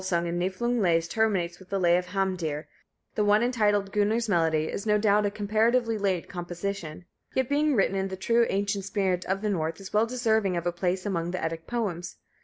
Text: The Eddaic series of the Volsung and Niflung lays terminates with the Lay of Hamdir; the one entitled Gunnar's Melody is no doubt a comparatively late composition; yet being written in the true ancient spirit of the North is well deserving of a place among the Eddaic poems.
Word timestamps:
The 0.01 0.05
Eddaic 0.05 0.09
series 0.09 0.25
of 0.25 0.25
the 0.31 0.41
Volsung 0.41 0.41
and 0.41 0.41
Niflung 0.41 0.81
lays 0.81 1.07
terminates 1.07 1.59
with 1.59 1.69
the 1.69 1.79
Lay 1.79 1.95
of 1.95 2.05
Hamdir; 2.07 2.65
the 3.13 3.23
one 3.23 3.43
entitled 3.43 3.91
Gunnar's 3.91 4.27
Melody 4.27 4.63
is 4.63 4.87
no 4.87 4.97
doubt 4.97 5.27
a 5.27 5.29
comparatively 5.29 5.99
late 5.99 6.27
composition; 6.27 7.05
yet 7.35 7.47
being 7.47 7.75
written 7.75 7.95
in 7.95 8.07
the 8.07 8.17
true 8.17 8.47
ancient 8.49 8.83
spirit 8.85 9.25
of 9.25 9.43
the 9.43 9.49
North 9.51 9.79
is 9.79 9.93
well 9.93 10.07
deserving 10.07 10.57
of 10.57 10.65
a 10.65 10.71
place 10.71 11.05
among 11.05 11.29
the 11.29 11.37
Eddaic 11.45 11.67
poems. 11.67 12.17